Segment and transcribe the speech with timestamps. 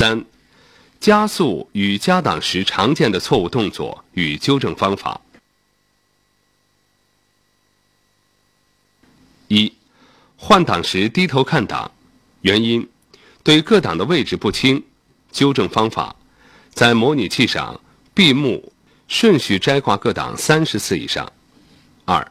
[0.00, 0.24] 三、
[0.98, 5.20] 加速与加档时常见的错误动作与纠正方法。
[9.48, 9.70] 一、
[10.38, 11.92] 换挡时低头看档，
[12.40, 12.88] 原因：
[13.42, 14.82] 对各档的位置不清。
[15.30, 16.16] 纠正方法：
[16.70, 17.78] 在模拟器上
[18.14, 18.72] 闭目
[19.06, 21.30] 顺序摘挂各档三十次以上。
[22.06, 22.26] 二、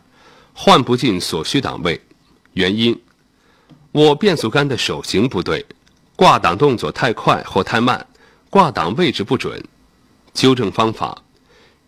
[0.56, 2.02] 换不进所需档位，
[2.54, 3.00] 原因：
[3.92, 5.64] 握变速杆的手型不对，
[6.20, 8.06] 挂档动作太快或太慢，
[8.50, 9.64] 挂档位置不准。
[10.34, 11.24] 纠正方法：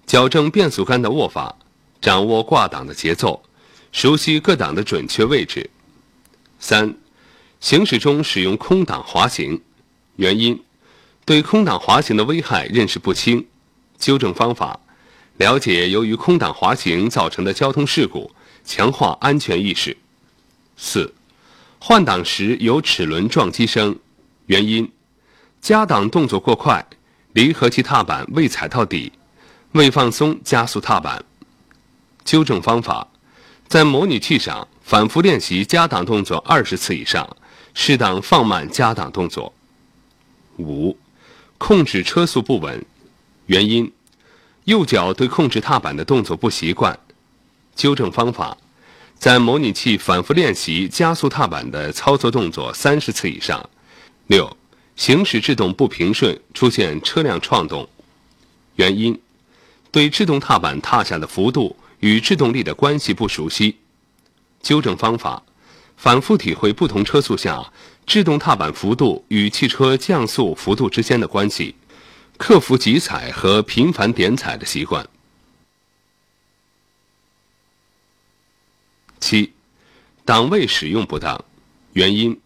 [0.07, 1.53] 矫正变速杆的握法，
[1.99, 3.43] 掌握挂档的节奏。
[3.91, 5.69] 熟悉各档的准确位置。
[6.61, 6.95] 三、
[7.59, 9.61] 行驶中使用空挡滑行，
[10.15, 10.63] 原因：
[11.25, 13.45] 对空挡滑行的危害认识不清。
[13.99, 14.79] 纠正方法：
[15.35, 18.31] 了解由于空挡滑行造成的交通事故，
[18.63, 19.97] 强化安全意识。
[20.77, 21.13] 四、
[21.79, 23.99] 换挡时有齿轮撞击声，
[24.47, 24.91] 原因：
[25.61, 26.85] 加档动作过快，
[27.33, 29.11] 离合器踏板未踩到底，
[29.73, 31.23] 未放松加速踏板。
[32.23, 33.07] 纠正方法。
[33.67, 37.37] 在模拟器上反复练习加档动作二十次以上，
[37.73, 39.53] 适当放慢加档动作。
[40.57, 40.97] 五、
[41.57, 42.83] 控制车速不稳，
[43.45, 43.89] 原因：
[44.65, 46.99] 右脚对控制踏板的动作不习惯。
[47.73, 48.57] 纠正方法：
[49.17, 53.69] 在模拟器反复练习加速踏板的操作动作三十次以上。
[54.31, 54.55] 六、
[54.95, 57.89] 行驶制动不平顺，出现车辆创动，
[58.77, 59.19] 原因：
[59.91, 61.75] 对制动踏板踏下的幅度。
[61.99, 63.75] 与制动力的关系不熟悉，
[64.61, 65.43] 纠正方法：
[65.97, 67.71] 反复体会不同车速下
[68.07, 71.75] 制动踏板幅度与汽车降速幅度之间的关系，
[72.37, 75.05] 克服急踩和频繁点踩的习惯。
[79.19, 79.51] 七、
[80.23, 81.43] 档位使用不当，
[81.93, 82.39] 原因：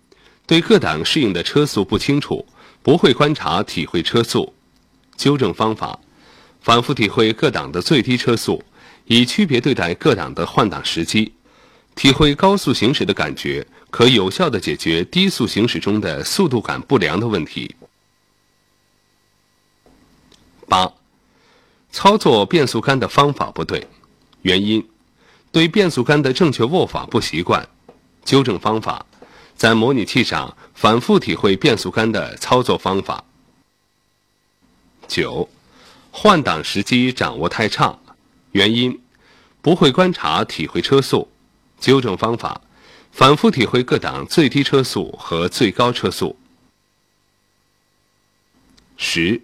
[0.47, 2.45] 对各档适应的车速不清楚，
[2.83, 4.53] 不会观察体会车速。
[5.15, 5.99] 纠正方法：
[6.61, 8.63] 反复体会各档的最低车速。
[9.07, 11.31] 以区别对待各档的换挡时机，
[11.93, 17.75] 体会高速行驶的感觉，可有效的解决低速行驶中的速度感不良的问题。
[20.67, 20.91] 八、
[21.91, 23.87] 操作变速杆的方法不对，
[24.41, 24.83] 原因：
[25.51, 27.69] 对变速杆的正确握法不习惯。
[28.23, 29.05] 纠正方法：
[29.55, 33.23] 在模拟器上反复体会变速杆的操作方法。
[35.07, 35.47] 九、
[36.11, 37.97] 换挡时机掌握太差。
[38.51, 39.01] 原因：
[39.61, 41.29] 不会观察体会车速。
[41.79, 42.61] 纠正方法：
[43.11, 46.37] 反复体会各档最低车速和最高车速。
[48.97, 49.41] 十、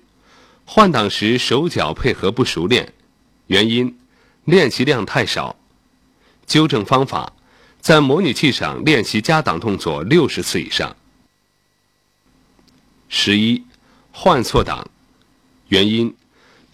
[0.66, 2.94] 换挡时手脚配合不熟练。
[3.48, 4.00] 原因：
[4.46, 5.58] 练习量太少。
[6.48, 7.34] 纠正方法：
[7.82, 10.96] 在模拟器上练习加档动作六十次以上。
[13.10, 13.62] 十一、
[14.14, 14.90] 换错档。
[15.68, 16.16] 原因：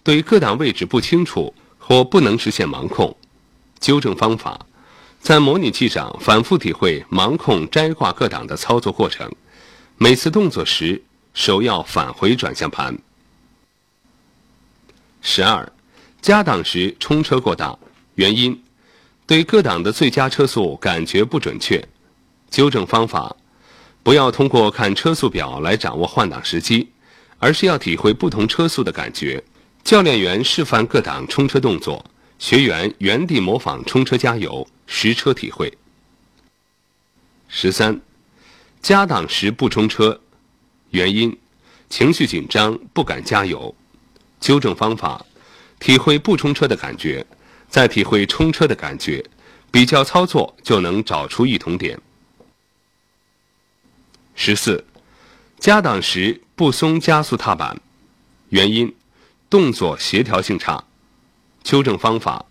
[0.03, 1.53] 对各档位置不清楚。
[1.79, 3.15] 或不能实现盲控，
[3.79, 4.65] 纠正方法：
[5.21, 9.33] 在模拟器上反复体会盲控摘挂各档的操作过程，
[9.95, 11.01] 每次动作时
[11.33, 12.97] 手要返回转向盘。
[15.21, 15.71] 十二，
[16.21, 17.79] 加档时冲车过大，
[18.15, 18.61] 原因：
[19.27, 21.85] 对各档的最佳车速感觉不准确。
[22.49, 23.35] 纠正方法：
[24.01, 26.89] 不要通过看车速表来掌握换挡时机，
[27.37, 29.43] 而是要体会不同车速的感觉。
[29.83, 32.03] 教练员示范各档冲车动作，
[32.39, 35.77] 学员原地模仿冲车加油，实车体会。
[37.49, 37.99] 十三，
[38.81, 40.21] 加档时不冲车，
[40.91, 41.37] 原因：
[41.89, 43.75] 情绪紧张不敢加油。
[44.39, 45.25] 纠正方法：
[45.79, 47.25] 体会不冲车的感觉，
[47.69, 49.23] 再体会冲车的感觉，
[49.71, 51.99] 比较操作就能找出异同点。
[54.35, 54.85] 十四，
[55.59, 57.79] 加档时不松加速踏板，
[58.49, 58.93] 原因。
[59.49, 60.83] 动作协调性差，
[61.63, 62.45] 纠正方法：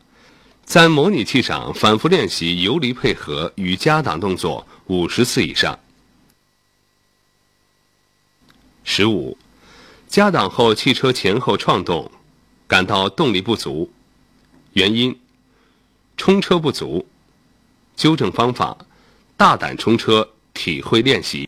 [0.64, 5.78] 在模拟器上反复练习游离配合与加档动作五十次以上。
[8.82, 9.36] 十五，
[10.08, 12.10] 加档后汽车前后创动，
[12.66, 13.92] 感到动力不足，
[14.76, 15.18] 原因：
[16.18, 17.06] 冲车不足。
[17.96, 18.76] 纠正方法：
[19.34, 21.45] 大胆冲车，体会练习。